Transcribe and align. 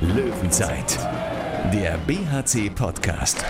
Löwenzeit, 0.00 0.98
der 1.72 1.96
BHC-Podcast. 2.06 3.44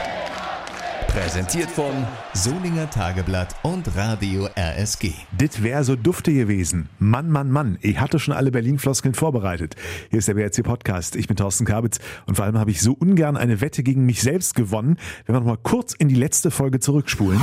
Präsentiert 1.08 1.70
von 1.70 1.92
Solinger 2.34 2.90
Tageblatt 2.90 3.54
und 3.62 3.96
Radio 3.96 4.48
RSG. 4.56 5.12
Dit 5.32 5.62
wär 5.62 5.84
so 5.84 5.96
dufte 5.96 6.32
gewesen. 6.32 6.88
Mann, 6.98 7.30
Mann, 7.30 7.50
Mann. 7.50 7.78
Ich 7.80 8.00
hatte 8.00 8.18
schon 8.18 8.34
alle 8.34 8.50
Berlin-Floskeln 8.50 9.14
vorbereitet. 9.14 9.76
Hier 10.10 10.18
ist 10.18 10.28
der 10.28 10.34
BRC-Podcast. 10.34 11.16
Ich 11.16 11.26
bin 11.26 11.36
Thorsten 11.36 11.64
Kabitz 11.64 12.00
und 12.26 12.36
vor 12.36 12.44
allem 12.44 12.58
habe 12.58 12.70
ich 12.70 12.82
so 12.82 12.92
ungern 12.92 13.36
eine 13.36 13.60
Wette 13.60 13.82
gegen 13.82 14.04
mich 14.04 14.22
selbst 14.22 14.54
gewonnen, 14.54 14.98
wenn 15.26 15.34
wir 15.34 15.40
noch 15.40 15.46
mal 15.46 15.58
kurz 15.62 15.94
in 15.94 16.08
die 16.08 16.14
letzte 16.14 16.50
Folge 16.50 16.80
zurückspulen. 16.80 17.40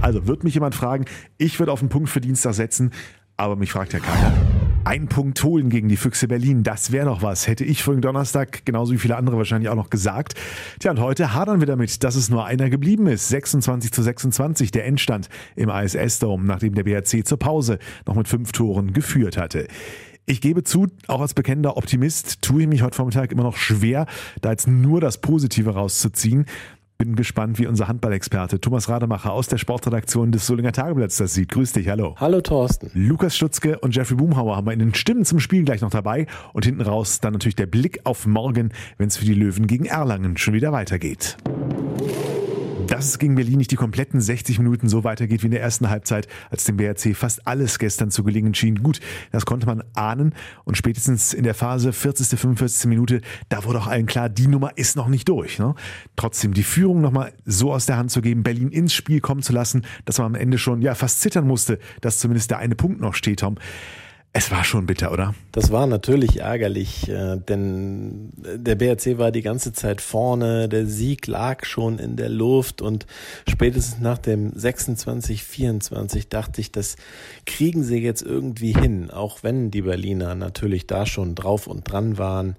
Also, 0.00 0.26
wird 0.26 0.44
mich 0.44 0.54
jemand 0.54 0.74
fragen, 0.74 1.04
ich 1.38 1.58
würde 1.58 1.72
auf 1.72 1.80
den 1.80 1.88
Punkt 1.88 2.08
für 2.08 2.20
Dienstag 2.20 2.54
setzen, 2.54 2.92
aber 3.36 3.56
mich 3.56 3.72
fragt 3.72 3.92
ja 3.92 3.98
keiner. 4.00 4.32
Ein 4.84 5.06
Punkt 5.06 5.42
holen 5.44 5.70
gegen 5.70 5.88
die 5.88 5.96
Füchse 5.96 6.26
Berlin, 6.26 6.64
das 6.64 6.90
wäre 6.90 7.06
doch 7.06 7.22
was. 7.22 7.46
Hätte 7.46 7.64
ich 7.64 7.84
vorigen 7.84 8.02
Donnerstag, 8.02 8.66
genauso 8.66 8.92
wie 8.92 8.98
viele 8.98 9.16
andere 9.16 9.36
wahrscheinlich 9.36 9.68
auch 9.70 9.76
noch 9.76 9.90
gesagt. 9.90 10.34
Tja, 10.80 10.90
und 10.90 10.98
heute 10.98 11.34
hadern 11.34 11.60
wir 11.60 11.68
damit, 11.68 12.02
dass 12.02 12.16
es 12.16 12.30
nur 12.30 12.46
einer 12.46 12.68
geblieben 12.68 13.06
ist. 13.06 13.28
26 13.28 13.92
zu 13.92 14.02
26 14.02 14.72
der 14.72 14.84
Endstand 14.86 15.28
im 15.54 15.68
ISS-Dome, 15.68 16.44
nachdem 16.44 16.74
der 16.74 16.82
BRC 16.82 17.24
zur 17.24 17.38
Pause 17.38 17.78
noch 18.06 18.16
mit 18.16 18.26
fünf 18.26 18.50
Toren 18.50 18.92
geführt 18.92 19.36
hatte. 19.36 19.68
Ich 20.26 20.40
gebe 20.40 20.64
zu, 20.64 20.88
auch 21.06 21.20
als 21.20 21.34
bekennender 21.34 21.76
Optimist 21.76 22.42
tue 22.42 22.62
ich 22.62 22.68
mich 22.68 22.82
heute 22.82 22.96
Vormittag 22.96 23.30
immer 23.30 23.44
noch 23.44 23.56
schwer, 23.56 24.06
da 24.40 24.50
jetzt 24.50 24.66
nur 24.66 25.00
das 25.00 25.20
Positive 25.20 25.70
rauszuziehen. 25.70 26.46
Bin 27.02 27.16
gespannt, 27.16 27.58
wie 27.58 27.66
unser 27.66 27.88
Handballexperte 27.88 28.60
Thomas 28.60 28.88
Rademacher 28.88 29.32
aus 29.32 29.48
der 29.48 29.58
Sportredaktion 29.58 30.30
des 30.30 30.46
Solinger 30.46 30.70
Tageblatts 30.70 31.16
das 31.16 31.34
sieht. 31.34 31.48
Grüß 31.48 31.72
dich, 31.72 31.88
hallo. 31.88 32.14
Hallo 32.20 32.40
Thorsten. 32.40 32.92
Lukas 32.94 33.34
Stutzke 33.34 33.80
und 33.80 33.92
Jeffrey 33.92 34.16
Boomhauer 34.16 34.54
haben 34.54 34.68
wir 34.68 34.72
in 34.72 34.78
den 34.78 34.94
Stimmen 34.94 35.24
zum 35.24 35.40
Spiel 35.40 35.64
gleich 35.64 35.80
noch 35.80 35.90
dabei 35.90 36.28
und 36.52 36.64
hinten 36.64 36.80
raus 36.80 37.18
dann 37.18 37.32
natürlich 37.32 37.56
der 37.56 37.66
Blick 37.66 37.98
auf 38.04 38.24
morgen, 38.24 38.70
wenn 38.98 39.08
es 39.08 39.16
für 39.16 39.24
die 39.24 39.34
Löwen 39.34 39.66
gegen 39.66 39.86
Erlangen 39.86 40.36
schon 40.36 40.54
wieder 40.54 40.70
weitergeht. 40.70 41.38
Dass 42.86 43.06
es 43.06 43.18
gegen 43.18 43.34
Berlin 43.36 43.58
nicht 43.58 43.70
die 43.70 43.76
kompletten 43.76 44.20
60 44.20 44.58
Minuten 44.58 44.88
so 44.88 45.04
weitergeht 45.04 45.42
wie 45.42 45.46
in 45.46 45.52
der 45.52 45.62
ersten 45.62 45.88
Halbzeit, 45.88 46.28
als 46.50 46.64
dem 46.64 46.76
BRC 46.76 47.16
fast 47.16 47.46
alles 47.46 47.78
gestern 47.78 48.10
zu 48.10 48.24
gelingen 48.24 48.54
schien. 48.54 48.82
Gut, 48.82 49.00
das 49.30 49.46
konnte 49.46 49.66
man 49.66 49.82
ahnen 49.94 50.34
und 50.64 50.76
spätestens 50.76 51.32
in 51.32 51.44
der 51.44 51.54
Phase 51.54 51.92
40. 51.92 52.38
45. 52.38 52.88
Minute, 52.88 53.20
da 53.48 53.64
wurde 53.64 53.78
auch 53.78 53.86
allen 53.86 54.06
klar, 54.06 54.28
die 54.28 54.46
Nummer 54.46 54.76
ist 54.76 54.96
noch 54.96 55.08
nicht 55.08 55.28
durch. 55.28 55.58
Ne? 55.58 55.74
Trotzdem 56.16 56.54
die 56.54 56.62
Führung 56.62 57.00
nochmal 57.00 57.32
so 57.44 57.72
aus 57.72 57.86
der 57.86 57.96
Hand 57.96 58.10
zu 58.10 58.20
geben, 58.20 58.42
Berlin 58.42 58.70
ins 58.70 58.92
Spiel 58.92 59.20
kommen 59.20 59.42
zu 59.42 59.52
lassen, 59.52 59.82
dass 60.04 60.18
man 60.18 60.26
am 60.26 60.34
Ende 60.34 60.58
schon 60.58 60.82
ja 60.82 60.94
fast 60.94 61.20
zittern 61.20 61.46
musste, 61.46 61.78
dass 62.00 62.18
zumindest 62.18 62.50
der 62.50 62.58
eine 62.58 62.74
Punkt 62.74 63.00
noch 63.00 63.14
steht, 63.14 63.40
Tom. 63.40 63.56
Es 64.34 64.50
war 64.50 64.64
schon 64.64 64.86
bitter, 64.86 65.12
oder? 65.12 65.34
Das 65.52 65.70
war 65.70 65.86
natürlich 65.86 66.40
ärgerlich, 66.40 67.06
äh, 67.06 67.36
denn 67.36 68.32
der 68.34 68.76
BRC 68.76 69.18
war 69.18 69.30
die 69.30 69.42
ganze 69.42 69.74
Zeit 69.74 70.00
vorne, 70.00 70.70
der 70.70 70.86
Sieg 70.86 71.26
lag 71.26 71.66
schon 71.66 71.98
in 71.98 72.16
der 72.16 72.30
Luft 72.30 72.80
und 72.80 73.04
spätestens 73.46 74.00
nach 74.00 74.16
dem 74.16 74.52
26-24 74.52 76.30
dachte 76.30 76.62
ich, 76.62 76.72
das 76.72 76.96
kriegen 77.44 77.84
sie 77.84 77.98
jetzt 77.98 78.22
irgendwie 78.22 78.72
hin, 78.72 79.10
auch 79.10 79.42
wenn 79.42 79.70
die 79.70 79.82
Berliner 79.82 80.34
natürlich 80.34 80.86
da 80.86 81.04
schon 81.04 81.34
drauf 81.34 81.66
und 81.66 81.90
dran 81.90 82.16
waren, 82.16 82.56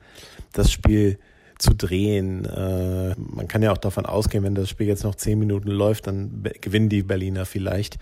das 0.51 0.71
Spiel 0.71 1.17
zu 1.57 1.73
drehen. 1.73 2.45
Äh, 2.45 3.15
man 3.17 3.47
kann 3.47 3.61
ja 3.61 3.71
auch 3.71 3.77
davon 3.77 4.05
ausgehen, 4.05 4.43
wenn 4.43 4.55
das 4.55 4.69
Spiel 4.69 4.87
jetzt 4.87 5.03
noch 5.03 5.15
zehn 5.15 5.39
Minuten 5.39 5.69
läuft, 5.69 6.07
dann 6.07 6.43
gewinnen 6.61 6.89
die 6.89 7.03
Berliner 7.03 7.45
vielleicht. 7.45 7.97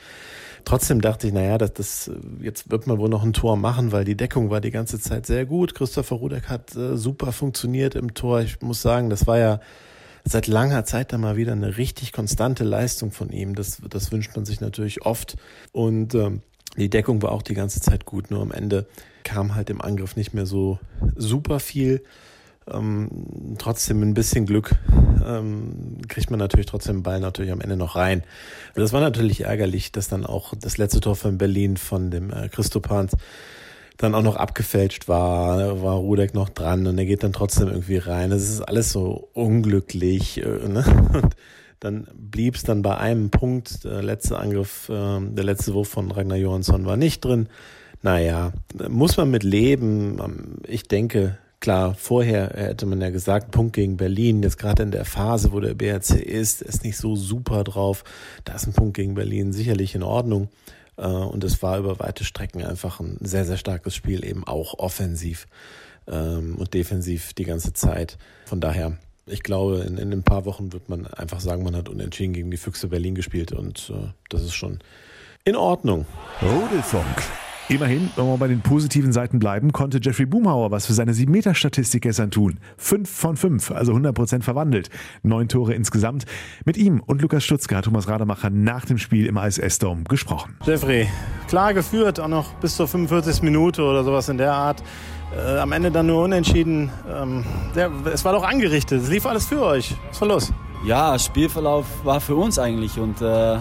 Trotzdem 0.65 1.01
dachte 1.01 1.27
ich, 1.27 1.33
naja, 1.33 1.57
das, 1.57 1.73
das, 1.73 2.11
jetzt 2.39 2.69
wird 2.69 2.87
man 2.87 2.99
wohl 2.99 3.09
noch 3.09 3.23
ein 3.23 3.33
Tor 3.33 3.57
machen, 3.57 3.91
weil 3.91 4.05
die 4.05 4.15
Deckung 4.15 4.49
war 4.49 4.61
die 4.61 4.71
ganze 4.71 4.99
Zeit 4.99 5.25
sehr 5.25 5.45
gut. 5.45 5.73
Christopher 5.73 6.17
Rudek 6.17 6.49
hat 6.49 6.75
äh, 6.75 6.97
super 6.97 7.31
funktioniert 7.31 7.95
im 7.95 8.13
Tor. 8.13 8.41
Ich 8.41 8.61
muss 8.61 8.81
sagen, 8.81 9.09
das 9.09 9.27
war 9.27 9.39
ja 9.39 9.59
seit 10.23 10.47
langer 10.47 10.85
Zeit 10.85 11.13
dann 11.13 11.21
mal 11.21 11.35
wieder 11.35 11.53
eine 11.53 11.77
richtig 11.77 12.11
konstante 12.11 12.63
Leistung 12.63 13.11
von 13.11 13.31
ihm. 13.31 13.55
Das, 13.55 13.81
das 13.89 14.11
wünscht 14.11 14.35
man 14.35 14.45
sich 14.45 14.61
natürlich 14.61 15.03
oft. 15.03 15.35
Und 15.71 16.13
ähm, 16.13 16.41
die 16.77 16.89
Deckung 16.89 17.21
war 17.21 17.31
auch 17.31 17.41
die 17.41 17.55
ganze 17.55 17.81
Zeit 17.81 18.05
gut, 18.05 18.31
nur 18.31 18.41
am 18.41 18.51
Ende 18.51 18.85
kam 19.23 19.55
halt 19.55 19.69
im 19.69 19.81
Angriff 19.81 20.15
nicht 20.15 20.33
mehr 20.33 20.45
so 20.45 20.79
super 21.15 21.59
viel 21.59 22.03
ähm, 22.69 23.55
trotzdem 23.57 24.01
ein 24.01 24.13
bisschen 24.13 24.45
Glück 24.45 24.75
ähm, 25.25 25.97
kriegt 26.07 26.29
man 26.29 26.39
natürlich 26.39 26.65
trotzdem 26.65 26.97
den 26.97 27.03
Ball 27.03 27.19
natürlich 27.19 27.51
am 27.51 27.61
Ende 27.61 27.77
noch 27.77 27.95
rein. 27.95 28.23
Das 28.75 28.93
war 28.93 29.01
natürlich 29.01 29.41
ärgerlich, 29.41 29.91
dass 29.91 30.07
dann 30.07 30.25
auch 30.25 30.53
das 30.59 30.77
letzte 30.77 30.99
Tor 30.99 31.15
von 31.15 31.37
Berlin 31.37 31.77
von 31.77 32.11
dem 32.11 32.31
äh, 32.31 32.49
Christopans 32.49 33.15
dann 33.97 34.15
auch 34.15 34.23
noch 34.23 34.35
abgefälscht 34.35 35.07
war, 35.07 35.81
war 35.83 35.95
Rudek 35.95 36.33
noch 36.33 36.49
dran 36.49 36.87
und 36.87 36.97
er 36.97 37.05
geht 37.05 37.23
dann 37.23 37.33
trotzdem 37.33 37.67
irgendwie 37.67 37.97
rein. 37.97 38.31
Das 38.31 38.41
ist 38.41 38.61
alles 38.61 38.91
so 38.91 39.29
unglücklich. 39.33 40.43
Äh, 40.43 40.67
ne? 40.67 40.83
Und 41.13 41.35
dann 41.79 42.07
blieb 42.13 42.55
es 42.55 42.63
dann 42.63 42.81
bei 42.81 42.97
einem 42.97 43.29
Punkt. 43.29 43.83
Der 43.83 44.01
letzte 44.01 44.37
Angriff, 44.37 44.89
äh, 44.89 45.19
der 45.19 45.43
letzte 45.43 45.73
Wurf 45.73 45.89
von 45.89 46.11
Ragnar 46.11 46.37
Johansson 46.37 46.85
war 46.85 46.97
nicht 46.97 47.23
drin. 47.23 47.47
Naja, 48.03 48.53
muss 48.89 49.17
man 49.17 49.29
mit 49.29 49.43
leben. 49.43 50.19
Ähm, 50.19 50.57
ich 50.67 50.87
denke, 50.87 51.37
Klar, 51.61 51.93
vorher 51.93 52.49
hätte 52.55 52.87
man 52.87 52.99
ja 53.01 53.11
gesagt, 53.11 53.51
Punkt 53.51 53.73
gegen 53.73 53.95
Berlin, 53.95 54.41
jetzt 54.41 54.57
gerade 54.57 54.81
in 54.81 54.89
der 54.89 55.05
Phase, 55.05 55.51
wo 55.51 55.59
der 55.59 55.75
BRC 55.75 56.15
ist, 56.15 56.63
ist 56.63 56.83
nicht 56.83 56.97
so 56.97 57.15
super 57.15 57.63
drauf. 57.63 58.03
Da 58.45 58.55
ist 58.55 58.65
ein 58.65 58.73
Punkt 58.73 58.95
gegen 58.95 59.13
Berlin 59.13 59.53
sicherlich 59.53 59.93
in 59.93 60.01
Ordnung. 60.01 60.49
Äh, 60.97 61.05
und 61.05 61.43
es 61.43 61.61
war 61.61 61.77
über 61.77 61.99
weite 61.99 62.23
Strecken 62.23 62.63
einfach 62.63 62.99
ein 62.99 63.17
sehr, 63.21 63.45
sehr 63.45 63.57
starkes 63.57 63.93
Spiel, 63.93 64.25
eben 64.25 64.43
auch 64.43 64.79
offensiv 64.79 65.45
ähm, 66.07 66.55
und 66.57 66.73
defensiv 66.73 67.33
die 67.33 67.45
ganze 67.45 67.73
Zeit. 67.73 68.17
Von 68.47 68.59
daher, 68.59 68.97
ich 69.27 69.43
glaube, 69.43 69.81
in, 69.81 69.99
in 69.99 70.11
ein 70.11 70.23
paar 70.23 70.45
Wochen 70.45 70.73
wird 70.73 70.89
man 70.89 71.05
einfach 71.05 71.41
sagen, 71.41 71.61
man 71.61 71.75
hat 71.75 71.89
unentschieden 71.89 72.33
gegen 72.33 72.49
die 72.49 72.57
Füchse 72.57 72.87
Berlin 72.87 73.13
gespielt 73.13 73.51
und 73.51 73.93
äh, 73.93 74.07
das 74.29 74.41
ist 74.41 74.55
schon 74.55 74.79
in 75.45 75.55
Ordnung. 75.55 76.07
Rudelfunk. 76.41 77.21
Immerhin, 77.69 78.09
wenn 78.15 78.25
wir 78.25 78.37
bei 78.37 78.47
den 78.47 78.61
positiven 78.61 79.13
Seiten 79.13 79.39
bleiben, 79.39 79.71
konnte 79.71 79.99
Jeffrey 80.01 80.25
Boomhauer 80.25 80.71
was 80.71 80.85
für 80.85 80.93
seine 80.93 81.13
7-Meter-Statistik 81.13 82.03
gestern 82.03 82.31
tun. 82.31 82.59
5 82.77 83.09
von 83.09 83.37
5, 83.37 83.71
also 83.71 83.93
100% 83.93 84.41
verwandelt. 84.41 84.89
Neun 85.23 85.47
Tore 85.47 85.73
insgesamt. 85.73 86.25
Mit 86.65 86.77
ihm 86.77 87.01
und 87.05 87.21
Lukas 87.21 87.43
Stutzke 87.43 87.77
hat 87.77 87.85
Thomas 87.85 88.07
Rademacher 88.07 88.49
nach 88.49 88.85
dem 88.85 88.97
Spiel 88.97 89.25
im 89.25 89.37
ISS-Dome 89.37 90.03
gesprochen. 90.03 90.57
Jeffrey, 90.65 91.07
klar 91.47 91.73
geführt, 91.73 92.19
auch 92.19 92.27
noch 92.27 92.53
bis 92.55 92.75
zur 92.75 92.87
45. 92.87 93.41
Minute 93.43 93.83
oder 93.83 94.03
sowas 94.03 94.27
in 94.27 94.37
der 94.37 94.53
Art. 94.53 94.83
Äh, 95.33 95.59
am 95.59 95.71
Ende 95.71 95.91
dann 95.91 96.07
nur 96.07 96.23
unentschieden. 96.23 96.89
Ähm, 97.09 97.45
der, 97.75 97.89
es 98.11 98.25
war 98.25 98.33
doch 98.33 98.43
angerichtet, 98.43 99.03
es 99.03 99.09
lief 99.09 99.25
alles 99.25 99.45
für 99.45 99.63
euch. 99.63 99.95
Was 100.09 100.19
war 100.19 100.27
los? 100.27 100.53
Ja, 100.85 101.17
Spielverlauf 101.17 101.85
war 102.03 102.19
für 102.19 102.35
uns 102.35 102.59
eigentlich 102.59 102.97
und 102.99 103.21
äh, 103.21 103.59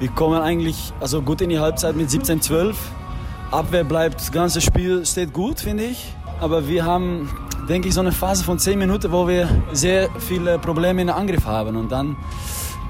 wir 0.00 0.08
kommen 0.14 0.40
eigentlich 0.40 0.92
also 1.00 1.22
gut 1.22 1.40
in 1.40 1.48
die 1.48 1.58
Halbzeit 1.58 1.96
mit 1.96 2.08
17-12 2.10 2.74
Abwehr 3.50 3.84
bleibt, 3.84 4.20
das 4.20 4.30
ganze 4.30 4.60
Spiel 4.60 5.06
steht 5.06 5.32
gut, 5.32 5.60
finde 5.60 5.84
ich. 5.84 6.12
Aber 6.40 6.68
wir 6.68 6.84
haben, 6.84 7.30
denke 7.68 7.88
ich, 7.88 7.94
so 7.94 8.00
eine 8.00 8.12
Phase 8.12 8.44
von 8.44 8.58
10 8.58 8.78
Minuten, 8.78 9.10
wo 9.10 9.26
wir 9.26 9.48
sehr 9.72 10.08
viele 10.18 10.58
Probleme 10.58 11.02
in 11.02 11.10
Angriff 11.10 11.46
haben. 11.46 11.76
Und 11.76 11.90
dann 11.90 12.16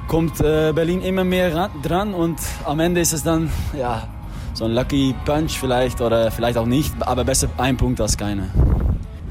kommt 0.09 0.41
äh, 0.41 0.73
Berlin 0.73 1.01
immer 1.03 1.23
mehr 1.23 1.71
dran 1.83 2.15
und 2.15 2.39
am 2.65 2.81
Ende 2.81 3.01
ist 3.01 3.13
es 3.13 3.23
dann, 3.23 3.51
ja, 3.79 4.09
so 4.55 4.65
ein 4.65 4.73
Lucky 4.73 5.15
Punch 5.25 5.53
vielleicht 5.53 6.01
oder 6.01 6.31
vielleicht 6.31 6.59
auch 6.59 6.67
nicht, 6.67 6.93
aber 7.01 7.25
besser 7.25 7.49
ein 7.59 7.77
Punkt 7.77 8.01
als 8.01 8.17
keine. 8.17 8.51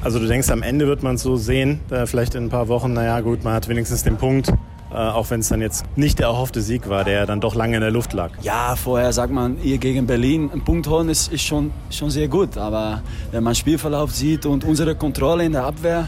Also 0.02 0.20
du 0.20 0.28
denkst, 0.28 0.50
am 0.52 0.62
Ende 0.62 0.88
wird 0.88 1.04
man 1.04 1.16
es 1.16 1.24
so 1.24 1.36
sehen, 1.36 1.82
vielleicht 2.06 2.36
in 2.36 2.46
ein 2.46 2.50
paar 2.50 2.68
Wochen, 2.68 2.94
naja 2.94 3.20
gut, 3.20 3.44
man 3.44 3.54
hat 3.54 3.68
wenigstens 3.68 4.04
den 4.04 4.18
Punkt, 4.18 4.54
äh, 4.92 4.96
auch 4.96 5.30
wenn 5.30 5.42
es 5.42 5.50
dann 5.50 5.62
jetzt 5.62 5.86
nicht 5.96 6.20
der 6.20 6.28
erhoffte 6.28 6.62
Sieg 6.62 6.90
war, 6.90 7.04
der 7.04 7.26
dann 7.26 7.42
doch 7.42 7.56
lange 7.56 7.76
in 7.76 7.82
der 7.82 7.92
Luft 7.92 8.14
lag. 8.14 8.32
Ja, 8.42 8.76
vorher 8.76 9.12
sagt 9.14 9.34
man, 9.34 9.62
ihr 9.64 9.78
gegen 9.78 10.08
Berlin 10.08 10.50
einen 10.52 10.64
Punkt 10.64 10.88
holen 10.88 11.10
ist, 11.10 11.32
ist 11.32 11.44
schon, 11.44 11.72
schon 11.90 12.10
sehr 12.10 12.28
gut. 12.28 12.58
Aber 12.58 13.02
wenn 13.32 13.44
man 13.44 13.56
Spielverlauf 13.56 14.12
sieht 14.14 14.46
und 14.46 14.64
unsere 14.64 14.96
Kontrolle 14.96 15.46
in 15.46 15.54
der 15.54 15.66
Abwehr, 15.66 16.08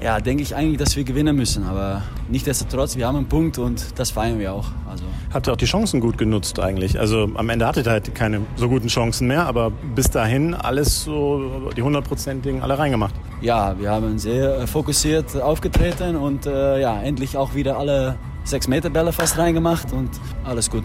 ja, 0.00 0.20
denke 0.20 0.42
ich 0.42 0.54
eigentlich, 0.54 0.78
dass 0.78 0.96
wir 0.96 1.04
gewinnen 1.04 1.34
müssen. 1.34 1.64
Aber 1.64 2.02
nichtsdestotrotz, 2.28 2.96
wir 2.96 3.06
haben 3.06 3.16
einen 3.16 3.28
Punkt 3.28 3.58
und 3.58 3.98
das 3.98 4.10
feiern 4.10 4.38
wir 4.38 4.52
auch. 4.52 4.66
Also. 4.90 5.04
Habt 5.32 5.48
ihr 5.48 5.52
auch 5.52 5.56
die 5.56 5.64
Chancen 5.64 6.00
gut 6.00 6.18
genutzt 6.18 6.58
eigentlich? 6.60 6.98
Also 6.98 7.28
am 7.34 7.48
Ende 7.48 7.66
hattet 7.66 7.86
ihr 7.86 7.92
halt 7.92 8.14
keine 8.14 8.40
so 8.56 8.68
guten 8.68 8.88
Chancen 8.88 9.26
mehr, 9.26 9.46
aber 9.46 9.70
bis 9.70 10.10
dahin 10.10 10.54
alles 10.54 11.04
so, 11.04 11.70
die 11.76 11.82
hundertprozentigen 11.82 12.62
alle 12.62 12.78
reingemacht. 12.78 13.14
Ja, 13.40 13.78
wir 13.78 13.90
haben 13.90 14.18
sehr 14.18 14.66
fokussiert 14.66 15.40
aufgetreten 15.40 16.16
und 16.16 16.46
äh, 16.46 16.80
ja, 16.80 17.00
endlich 17.02 17.36
auch 17.36 17.54
wieder 17.54 17.78
alle 17.78 18.16
sechs 18.44 18.68
Meter 18.68 18.90
Bälle 18.90 19.12
fast 19.12 19.38
reingemacht 19.38 19.92
und 19.92 20.10
alles 20.44 20.70
gut. 20.70 20.84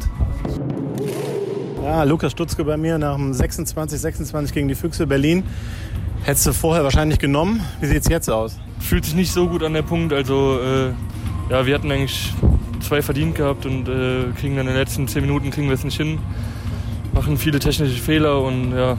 Ja, 1.83 2.03
Lukas 2.03 2.31
Stutzke 2.31 2.63
bei 2.63 2.77
mir 2.77 2.97
nach 2.97 3.15
dem 3.15 3.33
26, 3.33 3.99
26 3.99 4.53
gegen 4.53 4.67
die 4.67 4.75
Füchse 4.75 5.07
Berlin. 5.07 5.43
Hättest 6.23 6.47
du 6.47 6.53
vorher 6.53 6.83
wahrscheinlich 6.83 7.19
genommen. 7.19 7.61
Wie 7.79 7.87
sieht 7.87 8.03
es 8.03 8.09
jetzt 8.09 8.29
aus? 8.29 8.57
Fühlt 8.79 9.05
sich 9.05 9.15
nicht 9.15 9.31
so 9.31 9.47
gut 9.47 9.63
an 9.63 9.73
der 9.73 9.81
Punkt. 9.81 10.13
Also 10.13 10.59
äh, 10.59 11.51
ja, 11.51 11.65
wir 11.65 11.75
hatten 11.75 11.91
eigentlich 11.91 12.33
zwei 12.81 13.01
verdient 13.01 13.35
gehabt 13.35 13.65
und 13.65 13.87
äh, 13.87 14.25
kriegen 14.39 14.55
dann 14.55 14.67
in 14.67 14.73
den 14.73 14.77
letzten 14.77 15.07
zehn 15.07 15.21
Minuten 15.21 15.51
kriegen 15.51 15.67
wir 15.67 15.75
es 15.75 15.83
nicht 15.83 15.97
hin. 15.97 16.17
Machen 17.13 17.37
viele 17.37 17.59
technische 17.59 18.01
Fehler 18.01 18.41
und 18.41 18.71
ja, 18.71 18.97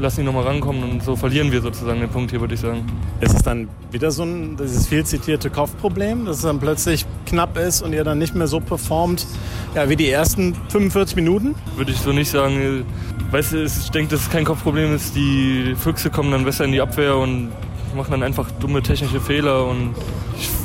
lassen 0.00 0.20
die 0.20 0.26
nochmal 0.26 0.44
rankommen 0.44 0.82
und 0.82 1.02
so 1.02 1.16
verlieren 1.16 1.52
wir 1.52 1.60
sozusagen 1.60 2.00
den 2.00 2.08
Punkt 2.08 2.30
hier, 2.30 2.40
würde 2.40 2.54
ich 2.54 2.60
sagen. 2.60 2.84
Ist 3.20 3.34
es 3.34 3.42
dann 3.42 3.68
wieder 3.90 4.10
so 4.10 4.22
ein, 4.22 4.56
dieses 4.56 4.86
viel 4.86 5.04
zitierte 5.04 5.50
Kopfproblem, 5.50 6.24
dass 6.24 6.38
es 6.38 6.42
dann 6.42 6.58
plötzlich 6.58 7.06
knapp 7.26 7.58
ist 7.58 7.82
und 7.82 7.92
ihr 7.92 8.04
dann 8.04 8.18
nicht 8.18 8.34
mehr 8.34 8.46
so 8.46 8.60
performt, 8.60 9.26
ja, 9.74 9.88
wie 9.88 9.96
die 9.96 10.10
ersten 10.10 10.54
45 10.70 11.16
Minuten? 11.16 11.54
Würde 11.76 11.92
ich 11.92 11.98
so 11.98 12.12
nicht 12.12 12.30
sagen. 12.30 12.84
Weißt 13.30 13.52
du, 13.52 13.64
ich 13.64 13.90
denke, 13.90 14.12
dass 14.12 14.22
es 14.22 14.30
kein 14.30 14.44
Kopfproblem 14.44 14.94
ist. 14.94 15.14
Die 15.14 15.74
Füchse 15.76 16.10
kommen 16.10 16.32
dann 16.32 16.44
besser 16.44 16.64
in 16.64 16.72
die 16.72 16.80
Abwehr 16.80 17.16
und 17.16 17.50
machen 17.94 18.10
dann 18.10 18.22
einfach 18.22 18.50
dumme 18.52 18.82
technische 18.82 19.20
Fehler 19.20 19.66
und 19.66 19.94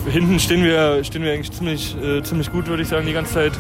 hinten 0.09 0.39
stehen 0.39 0.63
wir, 0.63 1.03
stehen 1.03 1.23
wir 1.23 1.33
eigentlich 1.33 1.51
ziemlich, 1.51 1.95
äh, 2.01 2.23
ziemlich 2.23 2.51
gut, 2.51 2.67
würde 2.67 2.83
ich 2.83 2.89
sagen, 2.89 3.05
die 3.05 3.13
ganze 3.13 3.33
Zeit. 3.33 3.53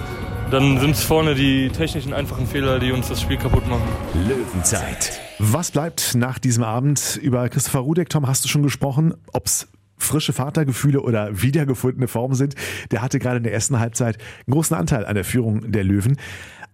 Dann 0.51 0.79
sind 0.79 0.91
es 0.91 1.03
vorne 1.03 1.33
die 1.33 1.69
technischen 1.69 2.13
einfachen 2.13 2.45
Fehler, 2.45 2.79
die 2.79 2.91
uns 2.91 3.07
das 3.07 3.19
Spiel 3.19 3.37
kaputt 3.37 3.67
machen. 3.67 3.87
Löwenzeit. 4.27 5.19
Was 5.39 5.71
bleibt 5.71 6.13
nach 6.15 6.37
diesem 6.37 6.63
Abend? 6.63 7.19
Über 7.21 7.49
Christopher 7.49 7.79
Rudek, 7.79 8.09
Tom, 8.09 8.27
hast 8.27 8.45
du 8.45 8.47
schon 8.47 8.61
gesprochen, 8.61 9.15
ob 9.33 9.47
es 9.47 9.67
frische 9.97 10.33
Vatergefühle 10.33 11.01
oder 11.01 11.41
wiedergefundene 11.41 12.07
Formen 12.07 12.35
sind. 12.35 12.55
Der 12.91 13.01
hatte 13.01 13.19
gerade 13.19 13.37
in 13.37 13.43
der 13.43 13.53
ersten 13.53 13.79
Halbzeit 13.79 14.17
einen 14.45 14.53
großen 14.53 14.75
Anteil 14.75 15.05
an 15.05 15.15
der 15.15 15.23
Führung 15.23 15.71
der 15.71 15.83
Löwen. 15.83 16.17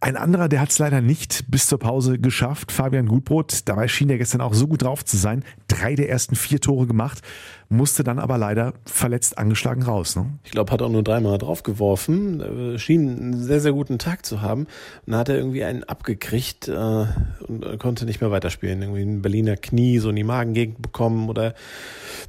Ein 0.03 0.17
anderer, 0.17 0.49
der 0.49 0.61
hat 0.61 0.71
es 0.71 0.79
leider 0.79 0.99
nicht 0.99 1.51
bis 1.51 1.67
zur 1.67 1.77
Pause 1.77 2.17
geschafft, 2.17 2.71
Fabian 2.71 3.05
Gutbrot. 3.05 3.69
Dabei 3.69 3.87
schien 3.87 4.09
er 4.09 4.17
gestern 4.17 4.41
auch 4.41 4.55
so 4.55 4.67
gut 4.67 4.81
drauf 4.81 5.05
zu 5.05 5.15
sein. 5.15 5.43
Drei 5.67 5.93
der 5.93 6.09
ersten 6.09 6.35
vier 6.35 6.59
Tore 6.59 6.87
gemacht, 6.87 7.21
musste 7.69 8.03
dann 8.03 8.17
aber 8.17 8.39
leider 8.39 8.73
verletzt 8.83 9.37
angeschlagen 9.37 9.83
raus. 9.83 10.15
Ne? 10.15 10.25
Ich 10.43 10.49
glaube, 10.49 10.71
hat 10.71 10.81
auch 10.81 10.89
nur 10.89 11.03
dreimal 11.03 11.37
draufgeworfen, 11.37 12.73
äh, 12.73 12.79
schien 12.79 13.09
einen 13.09 13.43
sehr, 13.43 13.59
sehr 13.59 13.73
guten 13.73 13.99
Tag 13.99 14.25
zu 14.25 14.41
haben. 14.41 14.61
Und 14.61 15.11
dann 15.11 15.19
hat 15.19 15.29
er 15.29 15.37
irgendwie 15.37 15.63
einen 15.63 15.83
abgekriegt 15.83 16.67
äh, 16.67 17.05
und 17.51 17.79
konnte 17.79 18.05
nicht 18.05 18.21
mehr 18.21 18.31
weiterspielen. 18.31 18.81
Irgendwie 18.81 19.01
ein 19.01 19.21
Berliner 19.21 19.57
Knie 19.57 19.99
so 19.99 20.09
in 20.09 20.15
die 20.15 20.23
Magengegend 20.23 20.81
bekommen 20.81 21.29
oder 21.29 21.53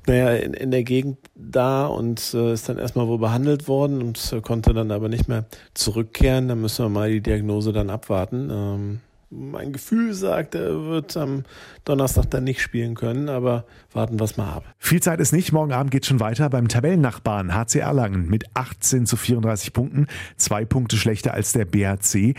naja, 0.07 0.35
in, 0.35 0.55
in 0.55 0.71
der 0.71 0.83
Gegend 0.83 1.19
da 1.35 1.87
und 1.87 2.35
äh, 2.35 2.53
ist 2.53 2.69
dann 2.69 2.79
erstmal 2.79 3.07
wohl 3.07 3.19
behandelt 3.19 3.69
worden 3.69 4.03
und 4.03 4.33
äh, 4.33 4.41
konnte 4.41 4.75
dann 4.75 4.91
aber 4.91 5.09
nicht 5.09 5.29
mehr 5.29 5.45
zurückkehren. 5.75 6.49
Da 6.49 6.55
müssen 6.55 6.85
wir 6.85 6.89
mal 6.89 7.11
die 7.11 7.21
Diagnose 7.21 7.73
dann 7.73 7.91
abwarten. 7.91 8.51
Ähm, 8.51 9.01
mein 9.33 9.73
Gefühl 9.73 10.13
sagt, 10.13 10.55
er 10.55 10.85
wird 10.85 11.17
am 11.17 11.45
Donnerstag 11.85 12.31
dann 12.31 12.45
nicht 12.45 12.61
spielen 12.61 12.95
können, 12.95 13.29
aber 13.29 13.65
warten 13.93 14.21
wir 14.21 14.25
es 14.25 14.37
mal 14.37 14.53
ab. 14.53 14.65
Viel 14.79 15.01
Zeit 15.01 15.21
ist 15.21 15.33
nicht. 15.33 15.53
Morgen 15.53 15.73
Abend 15.73 15.91
geht 15.91 16.07
schon 16.07 16.21
weiter 16.21 16.51
beim 16.51 16.69
Tabellennachbarn 16.69 17.55
HC 17.55 17.79
Erlangen 17.79 18.29
mit 18.29 18.45
18 18.55 19.07
zu 19.07 19.17
34 19.17 19.73
Punkten. 19.73 20.07
Zwei 20.37 20.65
Punkte 20.65 20.97
schlechter 20.97 21.33
als 21.33 21.53
der 21.53 21.65
BHC 21.65 22.35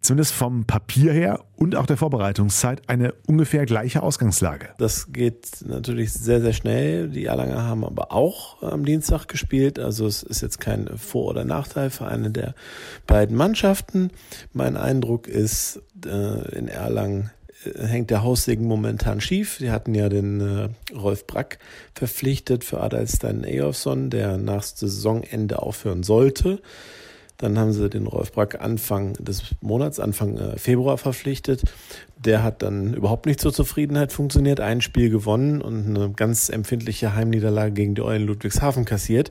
zumindest 0.00 0.32
vom 0.32 0.64
Papier 0.64 1.12
her 1.12 1.44
und 1.56 1.74
auch 1.74 1.86
der 1.86 1.96
Vorbereitungszeit 1.96 2.88
eine 2.88 3.12
ungefähr 3.26 3.66
gleiche 3.66 4.02
Ausgangslage. 4.02 4.68
Das 4.78 5.12
geht 5.12 5.64
natürlich 5.66 6.12
sehr, 6.12 6.40
sehr 6.40 6.52
schnell. 6.52 7.08
Die 7.08 7.26
Erlanger 7.26 7.64
haben 7.64 7.84
aber 7.84 8.12
auch 8.12 8.62
am 8.62 8.84
Dienstag 8.84 9.26
gespielt. 9.26 9.78
Also 9.78 10.06
es 10.06 10.22
ist 10.22 10.40
jetzt 10.40 10.60
kein 10.60 10.88
Vor- 10.96 11.26
oder 11.26 11.44
Nachteil 11.44 11.90
für 11.90 12.06
eine 12.06 12.30
der 12.30 12.54
beiden 13.06 13.36
Mannschaften. 13.36 14.10
Mein 14.52 14.76
Eindruck 14.76 15.26
ist, 15.26 15.82
äh, 16.06 16.56
in 16.56 16.68
Erlangen 16.68 17.30
äh, 17.64 17.86
hängt 17.86 18.10
der 18.10 18.22
Haussegen 18.22 18.66
momentan 18.66 19.20
schief. 19.20 19.56
Sie 19.58 19.70
hatten 19.70 19.94
ja 19.94 20.08
den 20.08 20.40
äh, 20.40 20.68
Rolf 20.94 21.26
Brack 21.26 21.58
verpflichtet 21.94 22.64
für 22.64 22.80
Adalstein 22.80 23.42
Eyolfsson, 23.44 24.10
der 24.10 24.38
nach 24.38 24.62
Saisonende 24.62 25.60
aufhören 25.60 26.04
sollte. 26.04 26.60
Dann 27.38 27.56
haben 27.56 27.72
sie 27.72 27.88
den 27.88 28.08
Rolf 28.08 28.32
Brack 28.32 28.60
Anfang 28.60 29.12
des 29.14 29.42
Monats, 29.60 30.00
Anfang 30.00 30.36
äh, 30.36 30.58
Februar 30.58 30.98
verpflichtet. 30.98 31.62
Der 32.16 32.42
hat 32.42 32.62
dann 32.62 32.94
überhaupt 32.94 33.26
nicht 33.26 33.40
zur 33.40 33.52
Zufriedenheit 33.52 34.12
funktioniert. 34.12 34.58
Ein 34.60 34.80
Spiel 34.80 35.08
gewonnen 35.08 35.62
und 35.62 35.86
eine 35.86 36.10
ganz 36.10 36.48
empfindliche 36.48 37.14
Heimniederlage 37.14 37.72
gegen 37.72 37.94
die 37.94 38.02
Eulen 38.02 38.26
Ludwigshafen 38.26 38.84
kassiert 38.84 39.30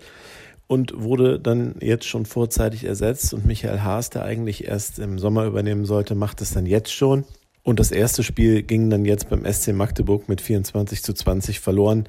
und 0.68 0.94
wurde 1.02 1.38
dann 1.38 1.76
jetzt 1.82 2.06
schon 2.06 2.26
vorzeitig 2.26 2.86
ersetzt. 2.86 3.34
Und 3.34 3.46
Michael 3.46 3.82
Haas, 3.82 4.10
der 4.10 4.24
eigentlich 4.24 4.66
erst 4.66 5.00
im 5.00 5.20
Sommer 5.20 5.46
übernehmen 5.46 5.84
sollte, 5.84 6.16
macht 6.16 6.42
es 6.42 6.54
dann 6.54 6.66
jetzt 6.66 6.94
schon. 6.94 7.26
Und 7.64 7.82
das 7.82 7.92
erste 7.92 8.24
Spiel 8.24 8.64
ging 8.64 8.90
dann 8.90 9.04
jetzt 9.04 9.30
beim 9.30 9.44
SC 9.46 9.74
Magdeburg 9.74 10.30
mit 10.30 10.40
24 10.40 11.04
zu 11.04 11.14
20 11.14 11.60
verloren. 11.60 12.08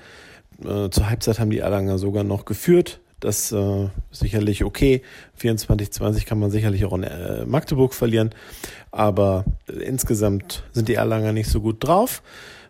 Äh, 0.64 0.90
zur 0.90 1.10
Halbzeit 1.10 1.40
haben 1.40 1.50
die 1.50 1.58
Erlanger 1.58 1.98
sogar 1.98 2.22
noch 2.22 2.44
geführt. 2.44 3.00
Das 3.20 3.50
äh, 3.50 3.88
sicherlich 4.10 4.64
okay. 4.64 5.02
24-20 5.40 6.24
kann 6.24 6.38
man 6.38 6.50
sicherlich 6.50 6.84
auch 6.84 6.92
in 6.92 7.02
äh, 7.02 7.44
Magdeburg 7.46 7.94
verlieren. 7.94 8.30
Aber 8.90 9.44
äh, 9.68 9.72
insgesamt 9.82 10.64
sind 10.72 10.88
die 10.88 10.94
Erlanger 10.94 11.32
nicht 11.32 11.48
so 11.48 11.60
gut 11.60 11.84
drauf. 11.84 12.22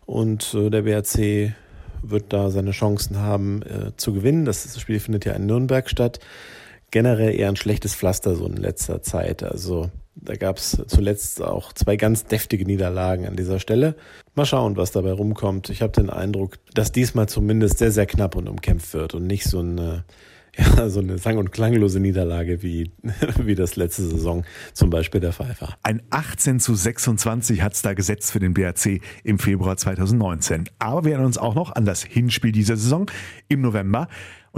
Und 0.06 0.54
äh, 0.54 0.70
der 0.70 0.82
BRC 0.82 1.54
wird 2.02 2.32
da 2.32 2.50
seine 2.50 2.70
Chancen 2.70 3.18
haben 3.18 3.62
äh, 3.62 3.96
zu 3.96 4.14
gewinnen. 4.14 4.44
Das 4.44 4.80
Spiel 4.80 5.00
findet 5.00 5.24
ja 5.24 5.32
in 5.34 5.46
Nürnberg 5.46 5.90
statt. 5.90 6.20
Generell 6.90 7.34
eher 7.34 7.48
ein 7.48 7.56
schlechtes 7.56 7.94
Pflaster 7.94 8.34
so 8.34 8.46
in 8.46 8.56
letzter 8.56 9.02
Zeit. 9.02 9.42
Also 9.42 9.90
da 10.14 10.34
gab 10.34 10.56
es 10.56 10.82
zuletzt 10.86 11.42
auch 11.42 11.72
zwei 11.74 11.96
ganz 11.96 12.24
deftige 12.24 12.64
Niederlagen 12.64 13.26
an 13.26 13.36
dieser 13.36 13.60
Stelle. 13.60 13.94
Mal 14.34 14.46
schauen, 14.46 14.76
was 14.76 14.92
dabei 14.92 15.12
rumkommt. 15.12 15.68
Ich 15.68 15.82
habe 15.82 15.92
den 15.92 16.08
Eindruck, 16.08 16.58
dass 16.72 16.90
diesmal 16.90 17.28
zumindest 17.28 17.78
sehr, 17.78 17.92
sehr 17.92 18.06
knapp 18.06 18.34
und 18.34 18.48
umkämpft 18.48 18.94
wird 18.94 19.14
und 19.14 19.26
nicht 19.26 19.44
so 19.44 19.60
ein 19.60 20.04
ja, 20.76 20.88
so 20.88 21.00
eine 21.00 21.19
sang- 21.19 21.38
und 21.38 21.52
klanglose 21.52 22.00
Niederlage, 22.00 22.62
wie, 22.62 22.90
wie 23.44 23.55
das 23.55 23.76
letzte 23.76 24.02
Saison 24.02 24.44
zum 24.72 24.90
Beispiel 24.90 25.20
der 25.20 25.32
Fall 25.32 25.55
war. 25.60 25.78
Ein 25.82 26.02
18 26.10 26.58
zu 26.58 26.75
26 26.75 27.62
hat 27.62 27.75
es 27.75 27.82
da 27.82 27.94
gesetzt 27.94 28.32
für 28.32 28.40
den 28.40 28.55
BRC 28.55 29.00
im 29.22 29.38
Februar 29.38 29.76
2019. 29.76 30.69
Aber 30.78 31.05
wir 31.05 31.12
erinnern 31.12 31.26
uns 31.26 31.38
auch 31.38 31.55
noch 31.55 31.75
an 31.75 31.84
das 31.84 32.02
Hinspiel 32.02 32.52
dieser 32.52 32.76
Saison 32.76 33.10
im 33.49 33.60
November 33.60 34.08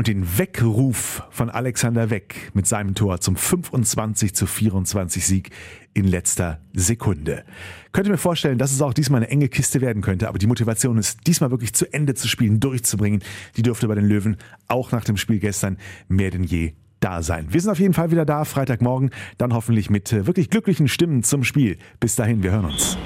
und 0.01 0.07
den 0.07 0.39
Weckruf 0.39 1.25
von 1.29 1.51
Alexander 1.51 2.09
Weck 2.09 2.53
mit 2.55 2.67
seinem 2.67 2.95
Tor 2.95 3.21
zum 3.21 3.37
25 3.37 4.35
zu 4.35 4.47
24 4.47 5.27
Sieg 5.27 5.51
in 5.93 6.07
letzter 6.07 6.59
Sekunde. 6.73 7.45
Könnt 7.93 8.07
ihr 8.07 8.13
mir 8.13 8.17
vorstellen, 8.17 8.57
dass 8.57 8.73
es 8.73 8.81
auch 8.81 8.95
diesmal 8.95 9.19
eine 9.19 9.29
enge 9.31 9.51
Kiste 9.51 9.83
werden 9.83 10.01
könnte, 10.01 10.29
aber 10.29 10.39
die 10.39 10.47
Motivation 10.47 10.97
ist 10.97 11.27
diesmal 11.27 11.51
wirklich 11.51 11.75
zu 11.75 11.85
Ende 11.93 12.15
zu 12.15 12.29
spielen, 12.29 12.61
durchzubringen, 12.61 13.23
die 13.59 13.63
dürfte 13.63 13.89
bei 13.89 13.95
den 13.95 14.07
Löwen 14.07 14.39
auch 14.69 14.91
nach 14.91 15.05
dem 15.05 15.19
Spiel 15.19 15.39
gestern 15.39 15.77
mehr 16.09 16.31
denn 16.31 16.45
je 16.45 16.73
da 17.01 17.23
sein. 17.23 17.49
Wir 17.51 17.61
sind 17.61 17.71
auf 17.71 17.79
jeden 17.79 17.93
Fall 17.93 18.11
wieder 18.11 18.25
da, 18.25 18.47
Freitagmorgen, 18.47 19.11
dann 19.37 19.53
hoffentlich 19.53 19.91
mit 19.91 20.15
äh, 20.15 20.27
wirklich 20.27 20.49
glücklichen 20.49 20.89
Stimmen 20.89 21.25
zum 21.25 21.45
Spiel. 21.45 21.77
Bis 22.01 22.17
dahin, 22.17 22.43
wir 22.43 22.53
hören 22.53 22.65
uns. 22.65 22.97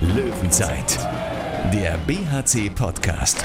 Löwenzeit, 0.00 0.96
der 1.72 1.98
BHC-Podcast. 2.06 3.44